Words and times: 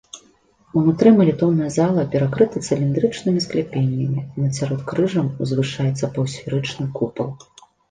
Унутры 0.79 1.09
малітоўная 1.19 1.67
зала 1.75 2.05
перакрыта 2.15 2.61
цыліндрычнымі 2.67 3.45
скляпеннямі, 3.47 4.25
над 4.41 4.51
сяродкрыжжам 4.61 5.31
узвышаецца 5.47 6.13
паўсферычны 6.19 6.91
купал. 6.99 7.31